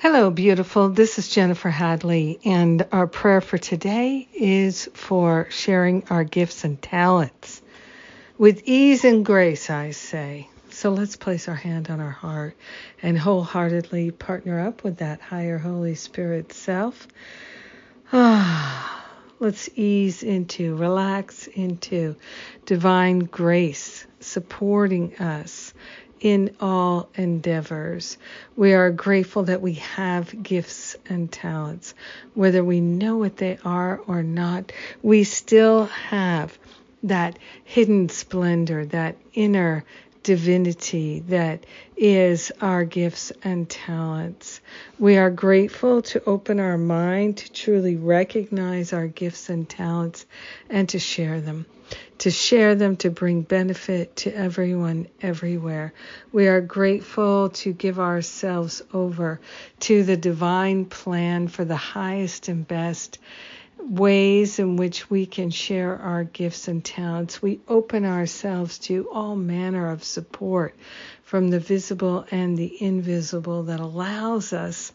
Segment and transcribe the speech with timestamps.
[0.00, 0.90] Hello, beautiful.
[0.90, 6.80] This is Jennifer Hadley, and our prayer for today is for sharing our gifts and
[6.80, 7.60] talents
[8.38, 10.48] with ease and grace, I say.
[10.70, 12.56] So let's place our hand on our heart
[13.02, 17.08] and wholeheartedly partner up with that higher Holy Spirit self.
[18.12, 19.04] Ah,
[19.40, 22.14] let's ease into, relax into
[22.66, 25.74] divine grace supporting us
[26.20, 28.18] in all endeavors.
[28.56, 31.94] We are grateful that we have gifts and talents.
[32.34, 34.72] Whether we know what they are or not,
[35.02, 36.58] we still have
[37.04, 39.84] that hidden splendor, that inner
[40.22, 41.64] divinity that
[41.96, 44.60] is our gifts and talents.
[44.98, 50.26] We are grateful to open our mind to truly recognize our gifts and talents
[50.68, 51.66] and to share them
[52.18, 55.92] to share them to bring benefit to everyone everywhere.
[56.32, 59.40] We are grateful to give ourselves over
[59.80, 63.18] to the divine plan for the highest and best
[63.78, 67.40] ways in which we can share our gifts and talents.
[67.40, 70.74] We open ourselves to all manner of support
[71.22, 74.92] from the visible and the invisible that allows us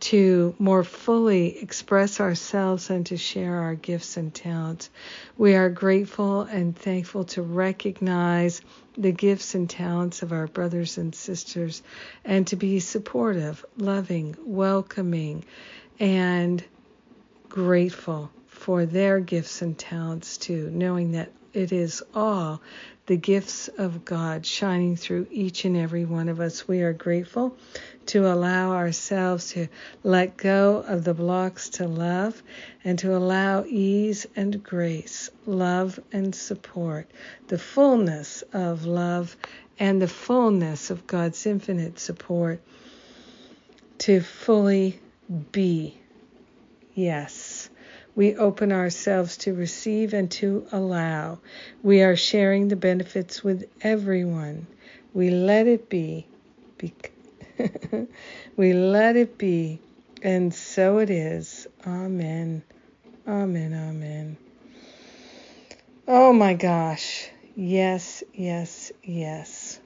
[0.00, 4.90] to more fully express ourselves and to share our gifts and talents.
[5.38, 8.60] We are grateful and thankful to recognize
[8.98, 11.82] the gifts and talents of our brothers and sisters
[12.24, 15.44] and to be supportive, loving, welcoming,
[15.98, 16.62] and
[17.54, 22.60] grateful for their gifts and talents too, knowing that it is all
[23.06, 26.66] the gifts of God shining through each and every one of us.
[26.66, 27.56] We are grateful
[28.06, 29.68] to allow ourselves to
[30.02, 32.42] let go of the blocks to love
[32.82, 37.08] and to allow ease and grace, love and support,
[37.46, 39.36] the fullness of love
[39.78, 42.60] and the fullness of God's infinite support
[43.98, 44.98] to fully
[45.52, 46.00] be.
[46.94, 47.68] Yes.
[48.14, 51.40] We open ourselves to receive and to allow.
[51.82, 54.68] We are sharing the benefits with everyone.
[55.12, 56.28] We let it be.
[58.56, 59.80] we let it be.
[60.22, 61.66] And so it is.
[61.84, 62.62] Amen.
[63.26, 63.74] Amen.
[63.74, 64.36] Amen.
[66.06, 67.28] Oh my gosh.
[67.56, 69.80] Yes, yes, yes.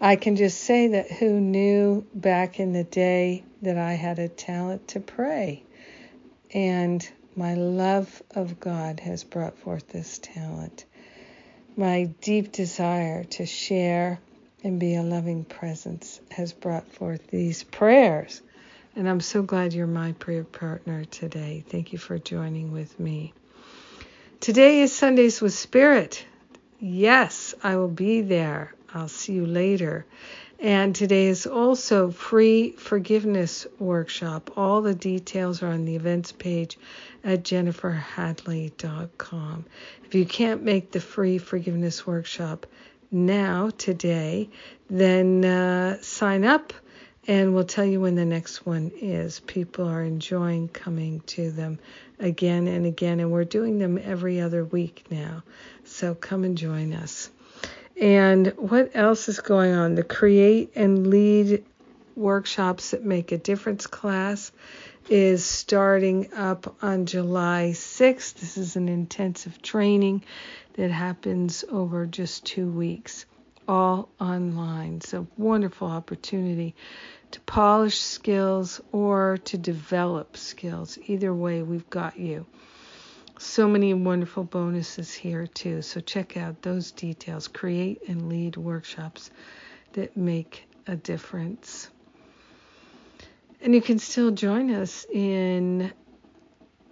[0.00, 4.28] I can just say that who knew back in the day that I had a
[4.28, 5.62] talent to pray?
[6.52, 10.84] And my love of God has brought forth this talent.
[11.76, 14.20] My deep desire to share
[14.62, 18.40] and be a loving presence has brought forth these prayers.
[18.96, 21.64] And I'm so glad you're my prayer partner today.
[21.68, 23.34] Thank you for joining with me.
[24.40, 26.24] Today is Sundays with Spirit.
[26.78, 28.72] Yes, I will be there.
[28.94, 30.06] I'll see you later.
[30.60, 34.56] And today is also free forgiveness workshop.
[34.56, 36.78] All the details are on the events page
[37.22, 39.64] at jenniferhadley.com.
[40.04, 42.66] If you can't make the free forgiveness workshop
[43.10, 44.48] now, today,
[44.88, 46.72] then uh, sign up
[47.26, 49.40] and we'll tell you when the next one is.
[49.40, 51.78] People are enjoying coming to them
[52.18, 55.42] again and again, and we're doing them every other week now.
[55.84, 57.30] So come and join us.
[58.00, 59.94] And what else is going on?
[59.94, 61.64] The Create and Lead
[62.16, 64.50] workshops that make a difference class
[65.08, 68.34] is starting up on July 6th.
[68.34, 70.24] This is an intensive training
[70.74, 73.26] that happens over just two weeks,
[73.68, 75.00] all online.
[75.00, 76.74] So, wonderful opportunity
[77.32, 80.98] to polish skills or to develop skills.
[81.06, 82.46] Either way, we've got you
[83.44, 85.82] so many wonderful bonuses here too.
[85.82, 87.48] So check out those details.
[87.48, 89.30] Create and lead workshops
[89.92, 91.88] that make a difference.
[93.60, 95.92] And you can still join us in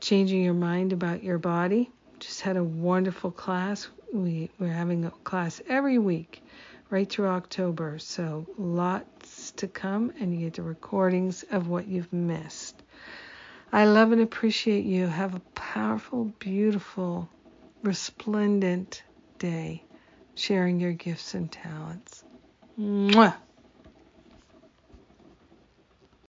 [0.00, 1.90] changing your mind about your body.
[2.20, 3.88] Just had a wonderful class.
[4.12, 6.42] We, we're having a class every week
[6.90, 7.98] right through October.
[7.98, 12.83] So lots to come, and you get the recordings of what you've missed.
[13.74, 15.08] I love and appreciate you.
[15.08, 17.30] Have a powerful, beautiful,
[17.84, 19.04] resplendent
[19.40, 19.86] day
[20.36, 22.24] sharing your gifts and talents.
[22.78, 23.36] Mwah.